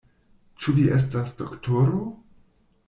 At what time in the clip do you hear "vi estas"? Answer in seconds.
0.79-1.39